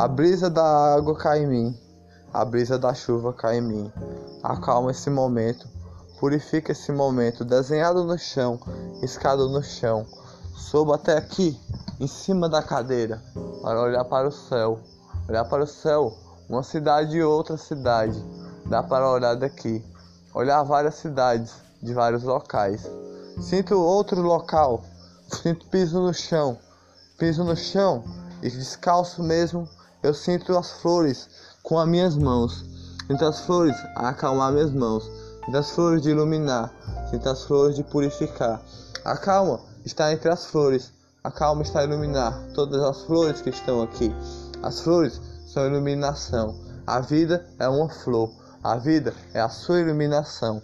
[0.00, 1.78] A brisa da água cai em mim,
[2.32, 3.92] a brisa da chuva cai em mim.
[4.42, 5.68] Acalma esse momento,
[6.18, 8.58] purifica esse momento, desenhado no chão,
[9.02, 10.06] escado no chão.
[10.56, 11.60] Subo até aqui,
[12.00, 13.22] em cima da cadeira,
[13.60, 14.80] para olhar para o céu.
[15.28, 16.14] Olhar para o céu,
[16.48, 18.18] uma cidade e outra cidade.
[18.64, 19.84] Dá para olhar daqui,
[20.32, 22.90] olhar várias cidades de vários locais.
[23.38, 24.82] Sinto outro local,
[25.30, 26.56] sinto piso no chão,
[27.18, 28.02] piso no chão
[28.42, 29.68] e descalço mesmo
[30.02, 31.28] eu sinto as flores
[31.62, 32.64] com as minhas mãos.
[33.06, 35.10] Sinto as flores a acalmar minhas mãos.
[35.44, 36.72] Sinto as flores de iluminar.
[37.10, 38.62] Sinto as flores de purificar.
[39.04, 40.92] A calma está entre as flores.
[41.22, 44.14] A calma está a iluminar todas as flores que estão aqui.
[44.62, 46.54] As flores são iluminação.
[46.86, 48.30] A vida é uma flor.
[48.64, 50.62] A vida é a sua iluminação.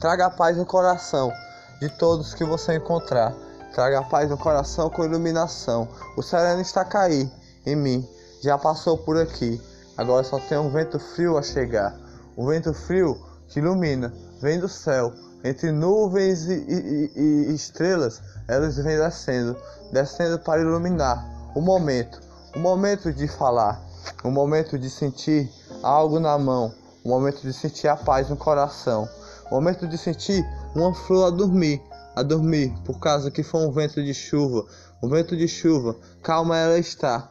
[0.00, 1.30] Traga a paz no coração
[1.78, 3.34] de todos que você encontrar.
[3.74, 5.88] Traga a paz no coração com iluminação.
[6.16, 7.30] O sereno está a cair
[7.66, 8.08] em mim
[8.42, 9.60] já passou por aqui.
[9.96, 11.96] Agora só tem um vento frio a chegar.
[12.36, 13.18] O vento frio
[13.48, 15.12] que ilumina, vem do céu.
[15.44, 19.56] Entre nuvens e, e, e estrelas, elas vêm descendo,
[19.92, 22.20] descendo para iluminar o momento,
[22.54, 23.80] o momento de falar,
[24.24, 25.50] o momento de sentir
[25.82, 26.72] algo na mão,
[27.04, 29.08] o momento de sentir a paz no coração,
[29.50, 31.82] o momento de sentir uma flor a dormir,
[32.14, 34.64] a dormir, por causa que foi um vento de chuva,
[35.08, 37.28] vento de chuva, calma ela está,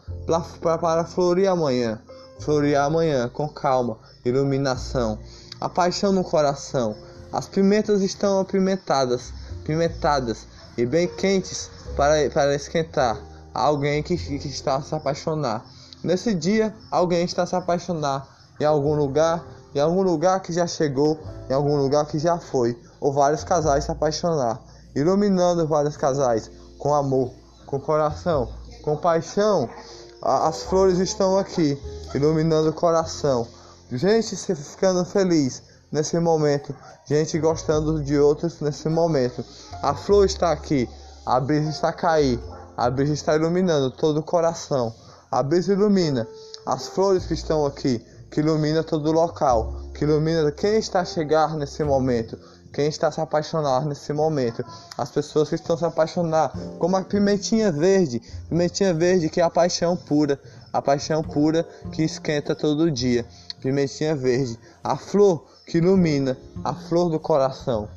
[0.61, 2.02] para, para florir amanhã,
[2.39, 5.17] florir amanhã com calma, iluminação,
[5.59, 6.95] a paixão no coração.
[7.31, 9.31] As pimentas estão apimentadas,
[9.63, 10.47] pimentadas
[10.78, 13.17] e bem quentes para, para esquentar.
[13.53, 15.66] Alguém que, que está a se apaixonar.
[16.03, 18.28] Nesse dia, alguém está a se apaixonar
[18.59, 21.19] em algum lugar, em algum lugar que já chegou,
[21.50, 24.61] em algum lugar que já foi, ou vários casais se apaixonar,
[24.95, 27.31] iluminando vários casais com amor,
[27.72, 28.50] com coração,
[28.83, 29.67] com paixão
[30.22, 31.81] as flores estão aqui,
[32.13, 33.47] iluminando o coração.
[33.91, 36.75] Gente se ficando feliz nesse momento,
[37.07, 39.44] gente gostando de outros nesse momento.
[39.81, 40.88] A flor está aqui,
[41.25, 42.40] a brisa está cair,
[42.78, 44.94] a brisa está iluminando todo o coração.
[45.31, 46.28] A brisa ilumina
[46.67, 51.06] as flores que estão aqui, que ilumina todo o local, que ilumina quem está a
[51.06, 52.38] chegar nesse momento,
[52.72, 54.64] quem está se apaixonar nesse momento,
[54.98, 59.50] as pessoas que estão se apaixonar, como a pimentinha verde, pimentinha verde que é a
[59.50, 60.40] paixão pura,
[60.72, 63.26] a paixão pura que esquenta todo dia,
[63.62, 67.90] pimentinha verde, a flor que ilumina, a flor do coração.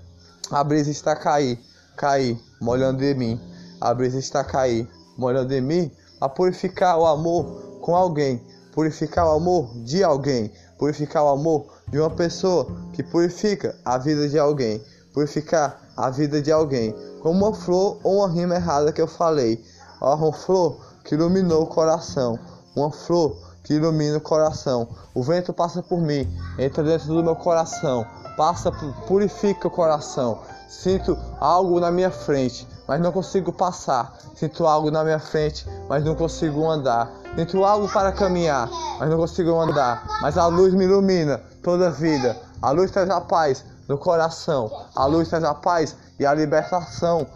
[0.51, 1.59] A brisa está a cair,
[1.97, 3.41] cair, molhando em mim.
[3.81, 8.41] A brisa está a cair, molhando em mim, a purificar o amor com alguém,
[8.73, 14.29] purificar o amor de alguém, purificar o amor de uma pessoa que purifica a vida
[14.29, 14.83] de alguém,
[15.13, 19.65] purificar a vida de alguém, como uma flor ou uma rima errada que eu falei.
[20.01, 22.37] Uma flor que iluminou o coração,
[22.75, 24.89] uma flor que ilumina o coração.
[25.15, 26.29] O vento passa por mim,
[26.59, 28.05] entra dentro do meu coração,
[28.37, 28.73] passa,
[29.07, 30.41] purifica o coração.
[30.69, 34.17] Sinto algo na minha frente, mas não consigo passar.
[34.35, 37.11] Sinto algo na minha frente, mas não consigo andar.
[37.37, 38.69] Sinto algo para caminhar,
[38.99, 40.07] mas não consigo andar.
[40.21, 42.37] Mas a luz me ilumina toda a vida.
[42.63, 44.71] A luz traz a paz no coração.
[44.95, 47.27] A luz traz a paz e a libertação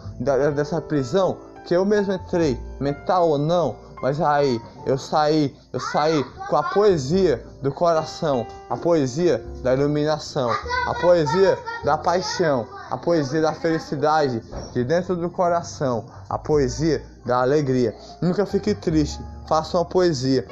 [0.55, 3.75] dessa prisão que eu mesmo entrei, mental ou não.
[4.01, 10.49] Mas aí eu saí, eu saí com a poesia do coração, a poesia da iluminação,
[10.87, 14.41] a poesia da paixão, a poesia da felicidade
[14.73, 17.95] de dentro do coração, a poesia da alegria.
[18.21, 20.47] Nunca fique triste, faça uma poesia,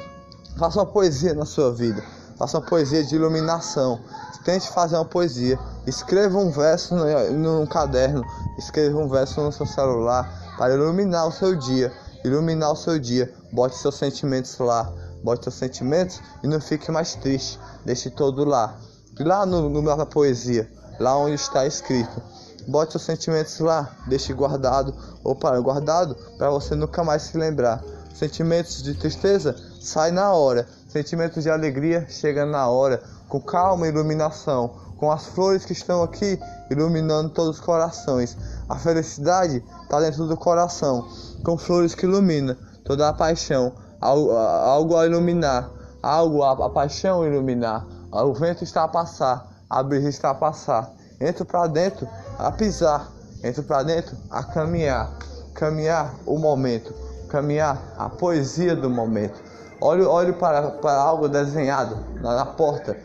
[0.56, 2.02] faça uma poesia na sua vida,
[2.38, 4.00] faça uma poesia de iluminação.
[4.44, 8.24] Tente fazer uma poesia, escreva um verso no caderno,
[8.56, 11.92] escreva um verso no seu celular para iluminar o seu dia,
[12.24, 13.30] iluminar o seu dia.
[13.52, 14.90] Bote seus sentimentos lá,
[15.22, 17.60] bote seus sentimentos e não fique mais triste.
[17.84, 18.74] Deixe todo lá,
[19.20, 22.22] lá no, no na poesia lá onde está escrito.
[22.66, 24.94] Bote seus sentimentos lá, deixe guardado
[25.24, 27.82] ou para guardado para você nunca mais se lembrar.
[28.14, 33.90] Sentimentos de tristeza sai na hora, sentimentos de alegria chega na hora, com calma e
[33.90, 36.38] iluminação, com as flores que estão aqui
[36.70, 38.36] iluminando todos os corações.
[38.68, 41.08] A felicidade está dentro do coração,
[41.44, 45.70] com flores que iluminam toda a paixão, algo, a iluminar,
[46.02, 47.86] algo a, a paixão iluminar.
[48.10, 50.90] O vento está a passar, a brisa está a passar.
[51.20, 53.08] Entro para dentro a pisar,
[53.42, 55.10] entro para dentro a caminhar,
[55.52, 56.94] caminhar o momento,
[57.28, 59.42] caminhar a poesia do momento.
[59.80, 62.96] Olho, olho para, para algo desenhado na, na porta,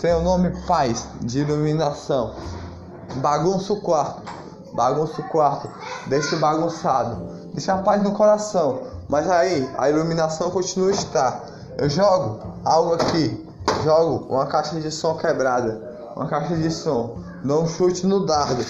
[0.00, 2.34] tem o nome paz de iluminação.
[3.16, 4.22] Bagunço o quarto,
[4.72, 5.68] bagunça o quarto,
[6.06, 7.16] deixa bagunçado,
[7.52, 8.82] deixa a paz no coração.
[9.08, 11.44] Mas aí a iluminação continua a estar.
[11.76, 13.44] Eu jogo algo aqui,
[13.82, 18.64] jogo uma caixa de som quebrada, uma caixa de som, um chute no dardo,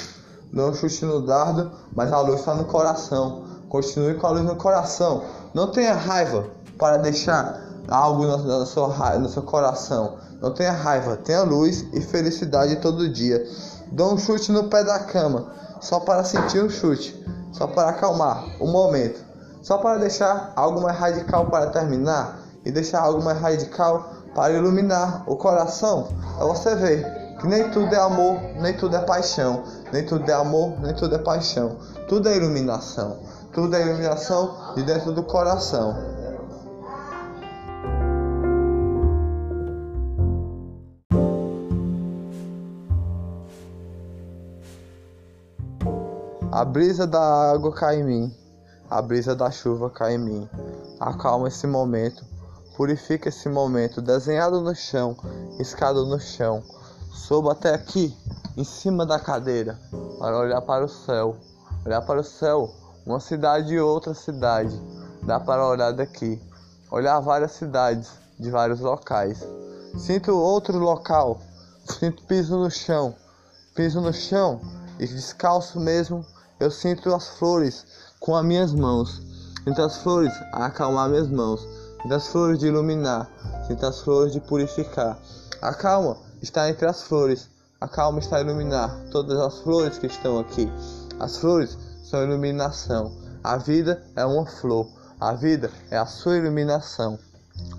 [0.54, 3.44] um chute no dardo, mas a luz está no coração.
[3.68, 5.22] Continue com a luz no coração.
[5.54, 6.46] Não tenha raiva
[6.78, 10.18] para deixar algo no, no, seu, no seu coração.
[10.40, 13.46] Não tenha raiva, tenha luz e felicidade todo dia.
[13.90, 18.44] Dou um chute no pé da cama, só para sentir um chute, só para acalmar
[18.60, 19.20] o momento,
[19.62, 25.24] só para deixar algo mais radical para terminar e deixar algo mais radical para iluminar
[25.26, 26.08] o coração.
[26.40, 30.32] É você ver que nem tudo é amor, nem tudo é paixão, nem tudo é
[30.32, 31.76] amor, nem tudo é paixão.
[32.08, 33.18] Tudo é iluminação,
[33.52, 35.96] tudo é iluminação de dentro do coração.
[46.52, 48.36] A brisa da água cai em mim,
[48.88, 50.48] a brisa da chuva cai em mim.
[51.00, 52.24] Acalma esse momento,
[52.76, 55.16] purifica esse momento, desenhado no chão,
[55.58, 56.62] escado no chão.
[57.12, 58.16] Sobo até aqui,
[58.56, 59.78] em cima da cadeira,
[60.18, 61.36] para olhar para o céu.
[61.84, 62.70] Olhar para o céu,
[63.06, 64.78] uma cidade e outra cidade.
[65.22, 66.40] Dá para olhar daqui,
[66.90, 69.46] olhar várias cidades de vários locais.
[69.96, 71.38] Sinto outro local,
[71.86, 73.14] sinto piso no chão,
[73.74, 74.60] piso no chão
[74.98, 76.24] e descalço mesmo
[76.62, 77.84] eu sinto as flores
[78.20, 79.20] com as minhas mãos.
[79.64, 81.66] Sinto as flores a acalmar minhas mãos.
[82.00, 83.28] Sinto as flores de iluminar.
[83.66, 85.18] Sinto as flores de purificar.
[85.62, 87.48] A calma está entre as flores.
[87.80, 90.70] A calma está a iluminar todas as flores que estão aqui.
[91.18, 93.16] As flores são iluminação.
[93.42, 94.86] A vida é uma flor.
[95.20, 97.18] A vida é a sua iluminação.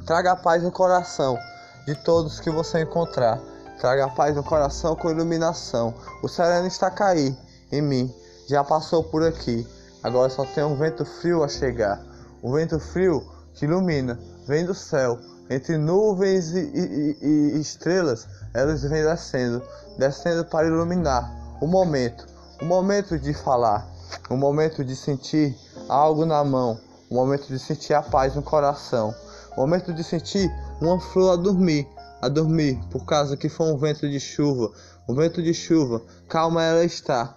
[0.06, 1.38] Traga a paz no coração
[1.86, 3.40] de todos que você encontrar.
[3.80, 5.94] Traga a paz no coração com iluminação.
[6.24, 7.38] O sereno está a cair
[7.72, 8.14] em mim
[8.48, 9.68] já passou por aqui.
[10.02, 12.02] Agora só tem um vento frio a chegar.
[12.42, 15.18] O vento frio que ilumina, vem do céu.
[15.54, 19.62] Entre nuvens e, e, e, estrelas, elas vêm descendo,
[20.00, 22.26] descendo para iluminar o momento,
[22.60, 23.88] o momento de falar,
[24.32, 25.56] o momento de sentir
[25.88, 29.14] algo na mão, o momento de sentir a paz no coração,
[29.56, 30.52] o momento de sentir
[30.82, 31.88] uma flor a dormir,
[32.20, 34.72] a dormir, por causa que foi um vento de chuva,
[35.08, 37.36] um vento de chuva, calma ela está,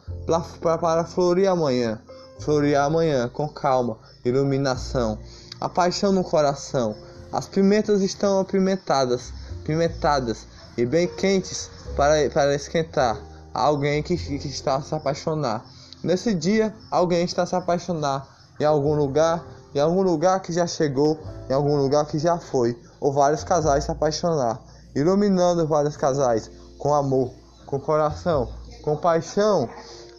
[0.63, 2.01] para, para florir amanhã,
[2.41, 5.19] florir amanhã com calma, iluminação,
[5.61, 6.97] a paixão no coração,
[7.32, 9.32] as pimentas estão apimentadas,
[9.64, 10.46] pimentadas
[10.76, 13.19] e bem quentes para, para esquentar,
[13.52, 15.64] alguém que, que está a se apaixonar.
[16.02, 18.26] Nesse dia, alguém está a se apaixonar
[18.61, 19.44] em algum lugar,
[19.75, 21.19] em algum lugar que já chegou,
[21.49, 24.62] em algum lugar que já foi, ou vários casais se apaixonar
[24.96, 27.31] iluminando vários casais com amor,
[27.67, 28.49] com coração,
[28.82, 29.69] com paixão.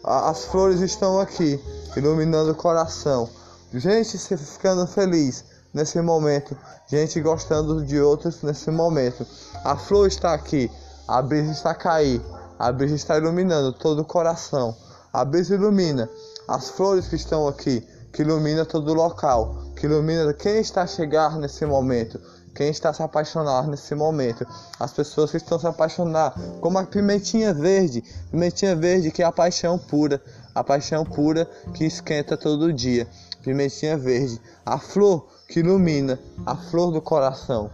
[0.04, 1.60] As flores estão aqui,
[1.96, 3.28] iluminando o coração.
[3.74, 6.56] Gente ficando feliz nesse momento,
[6.88, 9.26] gente gostando de outros nesse momento.
[9.64, 10.70] A flor está aqui,
[11.06, 12.22] a brisa está a cair,
[12.58, 14.74] a brisa está iluminando todo o coração.
[15.12, 16.08] A brisa ilumina
[16.46, 20.86] as flores que estão aqui, que ilumina todo o local, que ilumina quem está a
[20.86, 22.20] chegar nesse momento
[22.58, 24.44] quem está se apaixonar nesse momento.
[24.80, 29.30] As pessoas que estão se apaixonar, como a pimentinha verde, pimentinha verde que é a
[29.30, 30.20] paixão pura,
[30.52, 33.06] a paixão pura que esquenta todo dia.
[33.44, 37.70] Pimentinha verde, a flor que ilumina, a flor do coração.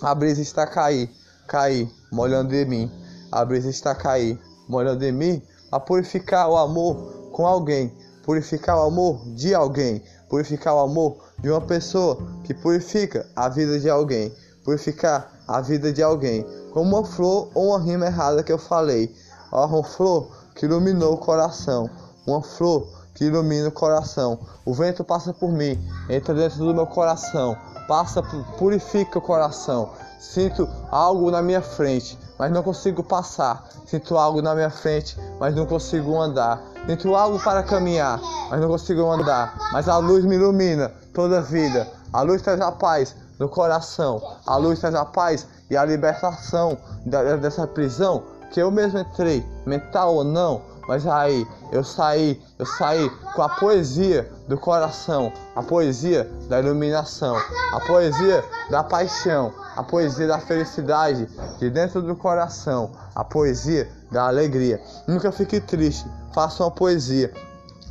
[0.00, 1.10] A brisa está a cair,
[1.46, 2.90] cair, molhando em mim.
[3.30, 7.92] A brisa está a cair, molhando em mim, a purificar o amor com alguém,
[8.24, 13.78] purificar o amor de alguém, purificar o amor de uma pessoa que purifica a vida
[13.78, 14.34] de alguém,
[14.64, 19.14] purificar a vida de alguém, como uma flor ou uma rima errada que eu falei.
[19.52, 21.90] Uma flor que iluminou o coração,
[22.26, 24.38] uma flor que ilumina o coração.
[24.64, 27.54] O vento passa por mim, entra dentro do meu coração,
[27.86, 28.22] passa,
[28.56, 29.90] purifica o coração.
[30.18, 33.68] Sinto algo na minha frente, mas não consigo passar.
[33.84, 36.62] Sinto algo na minha frente, mas não consigo andar.
[36.86, 39.54] Sinto algo para caminhar, mas não consigo andar.
[39.70, 41.86] Mas a luz me ilumina toda a vida.
[42.14, 44.22] A luz traz a paz no coração.
[44.46, 50.14] A luz traz a paz e a libertação dessa prisão que eu mesmo entrei, mental
[50.14, 50.69] ou não.
[50.90, 57.36] Mas aí eu saí, eu saí com a poesia do coração, a poesia da iluminação,
[57.72, 61.28] a poesia da paixão, a poesia da felicidade
[61.60, 64.82] de dentro do coração, a poesia da alegria.
[65.06, 66.04] Nunca fique triste,
[66.34, 67.32] faça uma poesia,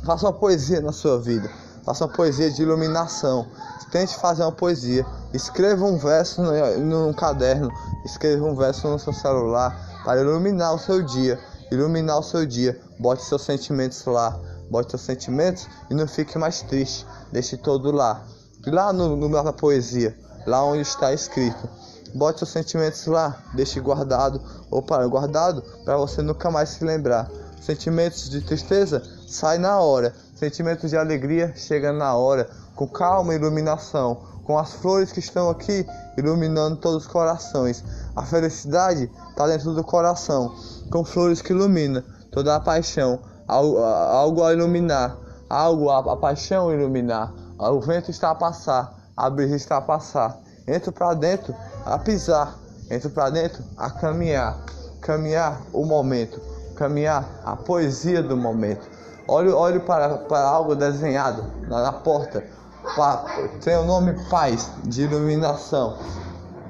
[0.04, 1.48] faça uma poesia na sua vida.
[1.82, 3.46] Faça uma poesia de iluminação.
[3.90, 5.06] Tente fazer uma poesia.
[5.32, 6.42] Escreva um verso
[6.78, 7.72] num caderno.
[8.04, 11.40] Escreva um verso no seu celular para iluminar o seu dia.
[11.70, 12.80] Iluminar o seu dia.
[12.98, 14.38] Bote seus sentimentos lá.
[14.70, 17.06] Bote seus sentimentos e não fique mais triste.
[17.32, 18.24] Deixe todo lá.
[18.66, 21.68] Lá no, no na poesia, lá onde está escrito.
[22.14, 27.30] Bote seus sentimentos lá, deixe guardado ou para guardado para você nunca mais se lembrar.
[27.60, 30.14] Sentimentos de tristeza sai na hora.
[30.34, 35.50] Sentimentos de alegria chega na hora, com calma e iluminação, com as flores que estão
[35.50, 35.86] aqui
[36.16, 37.84] iluminando todos os corações.
[38.16, 40.54] A felicidade está dentro do coração,
[40.90, 45.16] com flores que iluminam toda a paixão, algo, a iluminar,
[45.48, 47.32] algo a, a paixão iluminar.
[47.58, 50.38] O vento está a passar, a brisa está a passar.
[50.66, 51.54] Entro para dentro
[51.84, 52.54] a pisar,
[52.90, 54.64] entro para dentro a caminhar,
[55.00, 56.40] caminhar o momento,
[56.76, 58.88] caminhar a poesia do momento.
[59.28, 62.44] Olho, olho para, para algo desenhado na, na porta,
[62.96, 63.24] pa,
[63.62, 65.98] tem o nome paz de iluminação.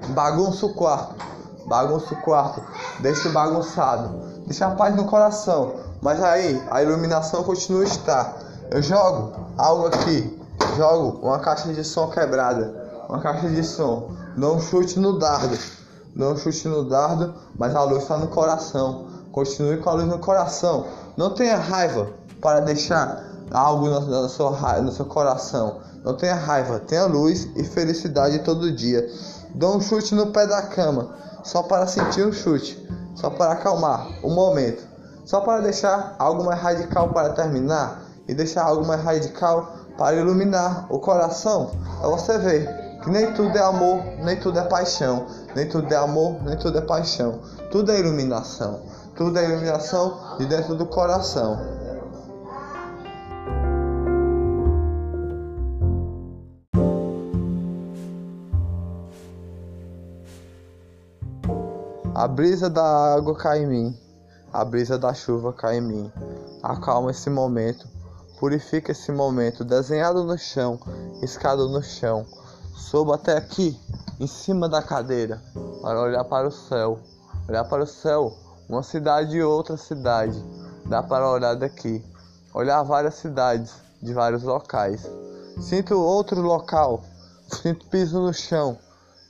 [0.08, 1.14] Bagunça o quarto,
[1.66, 2.62] bagunça o quarto,
[3.00, 4.08] deixa bagunçado,
[4.46, 5.74] deixa a paz no coração.
[6.00, 8.36] Mas aí a iluminação continua estar.
[8.70, 10.40] Eu jogo algo aqui,
[10.76, 14.10] jogo uma caixa de som quebrada, uma caixa de som.
[14.36, 15.58] Não chute no dardo,
[16.14, 19.06] não chute no dardo, mas a luz está no coração.
[19.32, 20.86] Continue com a luz no coração.
[21.16, 22.08] Não tenha raiva
[22.40, 24.50] para deixar algo no, no, seu,
[24.82, 25.80] no seu coração.
[26.04, 29.06] Não tenha raiva, tenha luz e felicidade todo dia.
[29.54, 31.10] Dê um chute no pé da cama,
[31.42, 34.82] só para sentir um chute, só para acalmar o momento,
[35.24, 40.86] só para deixar algo mais radical para terminar e deixar algo mais radical para iluminar
[40.88, 41.72] o coração.
[42.00, 42.68] Para você ver
[43.02, 46.78] que nem tudo é amor, nem tudo é paixão, nem tudo é amor, nem tudo
[46.78, 47.40] é paixão.
[47.70, 48.80] Tudo é iluminação,
[49.14, 51.58] tudo é iluminação de dentro do coração.
[62.20, 63.98] A brisa da água cai em mim,
[64.52, 66.12] a brisa da chuva cai em mim.
[66.62, 67.88] Acalma esse momento,
[68.38, 70.78] purifica esse momento, desenhado no chão,
[71.22, 72.26] escado no chão.
[72.74, 73.74] Subo até aqui,
[74.20, 75.40] em cima da cadeira,
[75.80, 76.98] para olhar para o céu.
[77.48, 78.34] Olhar para o céu,
[78.68, 80.38] uma cidade e outra cidade.
[80.84, 82.04] Dá para olhar daqui,
[82.52, 83.72] olhar várias cidades
[84.02, 85.10] de vários locais.
[85.58, 87.02] Sinto outro local,
[87.46, 88.76] sinto piso no chão,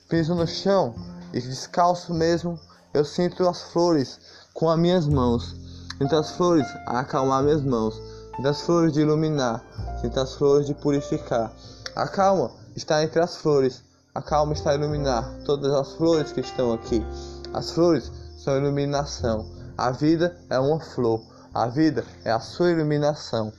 [0.09, 0.93] piso no chão
[1.31, 2.59] e descalço mesmo
[2.93, 4.19] eu sinto as flores
[4.53, 5.55] com as minhas mãos.
[5.97, 8.01] Sinto as flores a acalmar minhas mãos.
[8.35, 9.63] Sinto as flores de iluminar.
[10.01, 11.53] Sinto as flores de purificar.
[11.95, 13.81] A calma está entre as flores.
[14.13, 17.05] A calma está a iluminar todas as flores que estão aqui.
[17.53, 19.45] As flores são iluminação.
[19.77, 21.21] A vida é uma flor.
[21.53, 23.53] A vida é a sua iluminação.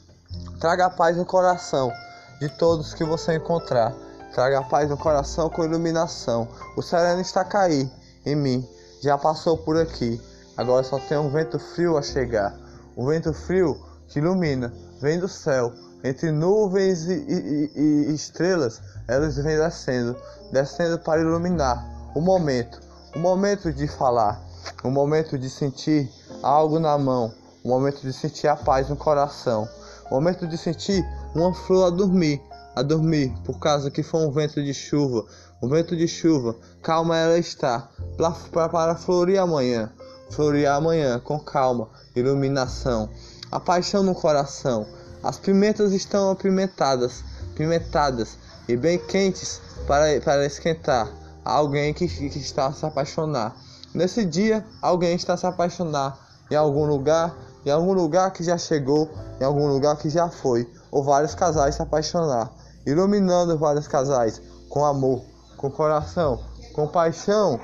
[0.61, 1.91] Traga a paz no coração
[2.39, 3.95] de todos que você encontrar.
[4.35, 6.49] Traga a paz no coração com iluminação.
[6.77, 7.91] O sereno está a cair
[8.27, 8.69] em mim
[9.03, 10.21] já passou por aqui.
[10.57, 12.57] Agora só tem um vento frio a chegar.
[12.97, 13.79] O vento frio
[14.09, 15.73] que ilumina, vem do céu.
[16.05, 20.17] Entre nuvens e, e, e estrelas, elas vêm descendo,
[20.53, 21.85] descendo para iluminar.
[22.15, 22.81] O momento,
[23.15, 24.41] o momento de falar,
[24.85, 26.11] o momento de sentir
[26.43, 27.33] algo na mão,
[27.65, 29.69] o momento de sentir a paz no coração,
[30.11, 31.05] o momento de sentir
[31.35, 32.43] uma flor a dormir,
[32.75, 35.27] a dormir, por causa que foi um vento de chuva,
[35.63, 39.93] um vento de chuva, calma ela está, pra, para florir amanhã,
[40.31, 43.09] florir amanhã com calma, iluminação,
[43.51, 44.87] a paixão no coração.
[45.23, 47.23] As pimentas estão apimentadas,
[47.55, 48.37] pimentadas
[48.67, 51.09] e bem quentes para, para esquentar.
[51.45, 53.55] Alguém que, que está a se apaixonar.
[53.95, 56.19] Nesse dia, alguém está a se apaixonar
[56.51, 59.11] em algum lugar, em algum lugar que já chegou,
[59.41, 62.51] em algum lugar que já foi, ou vários casais se apaixonar,
[62.87, 65.23] iluminando vários casais com amor,
[65.57, 66.41] com coração,
[66.73, 67.61] com paixão.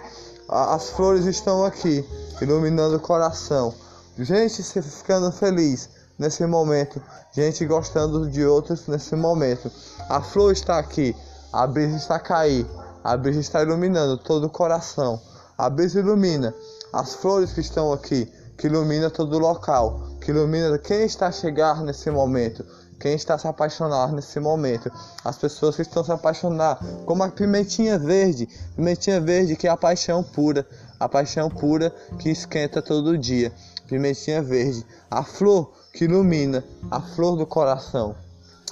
[0.49, 2.05] As flores estão aqui,
[2.41, 3.75] iluminando o coração.
[4.19, 7.01] Gente se ficando feliz nesse momento,
[7.33, 9.71] gente gostando de outros nesse momento.
[10.09, 11.15] A flor está aqui,
[11.53, 12.67] a brisa está cair,
[13.05, 15.21] a brisa está iluminando todo o coração.
[15.57, 16.55] A brisa ilumina
[16.93, 21.33] as flores que estão aqui, que ilumina todo o local, que ilumina quem está a
[21.33, 22.65] chegar nesse momento,
[22.99, 24.90] quem está se apaixonar nesse momento,
[25.25, 29.76] as pessoas que estão se apaixonar, como a pimentinha verde, pimentinha verde que é a
[29.76, 30.67] paixão pura,
[30.99, 33.52] a paixão pura que esquenta todo dia,
[33.87, 38.14] pimentinha verde, a flor que ilumina, a flor do coração.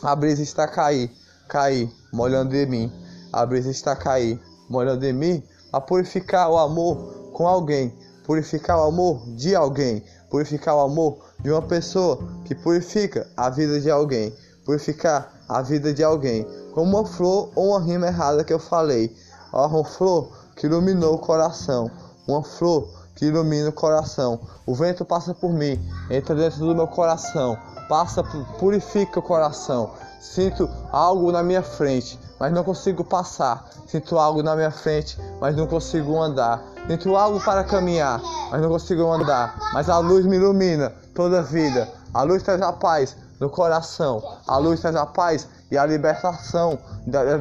[0.03, 1.11] A brisa está a cair,
[1.49, 2.93] cair, molhando em mim.
[3.33, 5.43] A brisa está a cair, molhando em mim,
[5.73, 7.93] a purificar o amor com alguém,
[8.25, 13.81] purificar o amor de alguém, purificar o amor de uma pessoa que purifica a vida
[13.81, 14.35] de alguém,
[14.65, 19.17] purificar a vida de alguém, como uma flor ou uma rima errada que eu falei.
[19.53, 21.89] Uma flor que iluminou o coração,
[22.27, 24.41] uma flor que ilumina o coração.
[24.67, 27.57] O vento passa por mim, entra dentro do meu coração,
[27.89, 28.25] passa,
[28.59, 29.93] purifica o coração.
[30.21, 33.71] Sinto algo na minha frente, mas não consigo passar.
[33.87, 36.61] Sinto algo na minha frente, mas não consigo andar.
[36.89, 39.57] Sinto algo para caminhar, mas não consigo andar.
[39.73, 41.89] Mas a luz me ilumina toda vida.
[42.15, 44.23] A luz traz a paz no coração.
[44.47, 46.79] A luz traz a paz e a libertação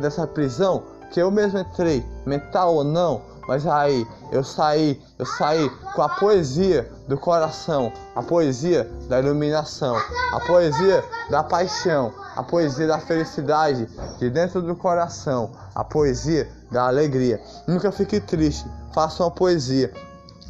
[0.01, 3.21] dessa prisão que eu mesmo entrei, mental ou não.
[3.47, 9.95] Mas aí eu saí, eu saí com a poesia do coração, a poesia da iluminação,
[10.33, 16.87] a poesia da paixão, a poesia da felicidade de dentro do coração, a poesia da
[16.87, 17.39] alegria.
[17.67, 19.93] Nunca fique triste, faça uma poesia,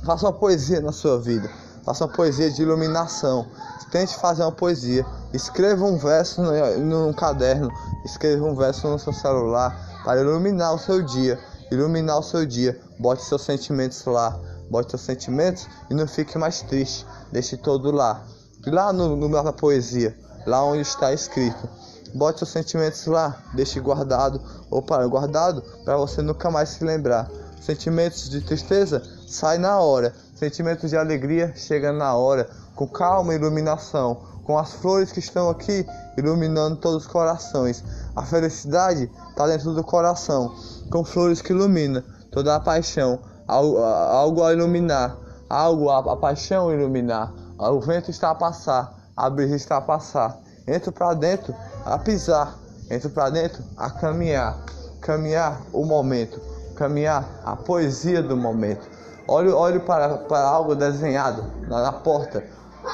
[0.05, 1.49] faça uma poesia na sua vida,
[1.85, 3.47] faça uma poesia de iluminação.
[3.91, 7.71] Tente fazer uma poesia, escreva um verso no caderno,
[8.03, 11.39] escreva um verso no seu celular para iluminar o seu dia,
[11.71, 12.79] iluminar o seu dia.
[12.99, 14.37] Bote seus sentimentos lá,
[14.69, 17.05] bote seus sentimentos e não fique mais triste.
[17.31, 18.25] Deixe todo lá,
[18.65, 21.67] lá no, no na poesia lá onde está escrito.
[22.13, 27.29] Bote seus sentimentos lá, deixe guardado ou para guardado para você nunca mais se lembrar.
[27.59, 33.37] Sentimentos de tristeza sai na hora, sentimentos de alegria chega na hora, com calma e
[33.37, 35.85] iluminação, com as flores que estão aqui
[36.17, 37.83] iluminando todos os corações.
[38.15, 40.53] A felicidade está dentro do coração,
[40.91, 45.17] com flores que iluminam toda a paixão, algo, a iluminar,
[45.49, 47.33] algo a, a paixão iluminar.
[47.57, 50.37] O vento está a passar, a brisa está a passar.
[50.67, 52.55] Entro para dentro a pisar,
[52.89, 54.57] entro para dentro a caminhar,
[54.99, 56.41] caminhar o momento,
[56.75, 58.94] caminhar a poesia do momento.
[59.27, 62.43] Olho, olho para, para algo desenhado na, na porta,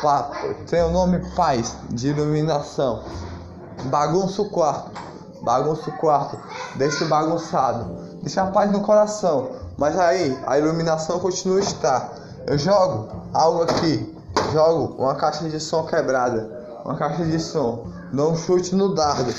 [0.02, 0.32] pa,
[0.68, 3.04] tem o nome paz de iluminação.
[3.86, 4.92] Bagunça o quarto,
[5.42, 6.38] bagunça o quarto,
[6.76, 7.86] deixa bagunçado,
[8.22, 9.50] deixa a paz no coração.
[9.78, 12.14] Mas aí a iluminação continua a estar.
[12.46, 14.16] Eu jogo algo aqui
[14.52, 16.50] Jogo uma caixa de som quebrada,
[16.84, 17.88] uma caixa de som.
[18.14, 19.34] Um chute no dardo,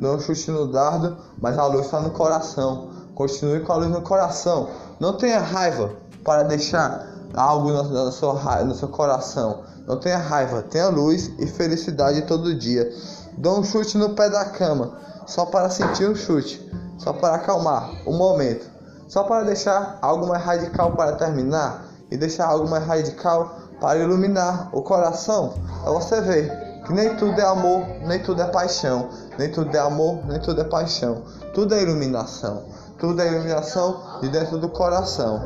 [0.00, 2.90] um chute no dardo, mas a luz está no coração.
[3.14, 4.68] Continue com a luz no coração.
[4.98, 5.92] Não tenha raiva
[6.24, 9.60] para deixar algo no, seu, coração.
[9.86, 12.90] Não tenha raiva, tenha luz e felicidade todo dia.
[13.36, 17.90] Dou um chute no pé da cama, só para sentir um chute, só para acalmar
[18.06, 18.68] o momento,
[19.06, 24.68] só para deixar algo mais radical para terminar e deixar algo mais radical para iluminar
[24.72, 29.52] o coração, para você ver que nem tudo é amor, nem tudo é paixão, nem
[29.52, 31.22] tudo é amor, nem tudo é paixão.
[31.54, 32.64] Tudo é iluminação,
[32.98, 35.42] tudo é iluminação de dentro do coração.